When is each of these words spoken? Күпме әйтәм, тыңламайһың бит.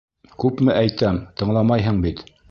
Күпме 0.43 0.77
әйтәм, 0.79 1.19
тыңламайһың 1.41 2.01
бит. 2.07 2.25